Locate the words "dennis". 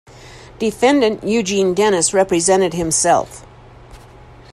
1.75-2.11